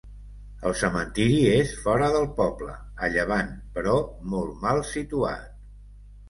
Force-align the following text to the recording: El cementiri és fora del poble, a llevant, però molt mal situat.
El 0.69 0.73
cementiri 0.77 1.35
és 1.57 1.73
fora 1.83 2.07
del 2.15 2.25
poble, 2.39 2.73
a 3.05 3.11
llevant, 3.17 3.53
però 3.77 3.95
molt 4.33 4.57
mal 4.65 4.83
situat. 4.95 5.47